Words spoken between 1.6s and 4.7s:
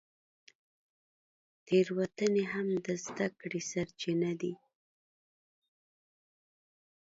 تېروتنې هم د زده کړې سرچینه دي.